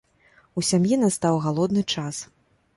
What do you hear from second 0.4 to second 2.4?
У сям'і настаў галодны час.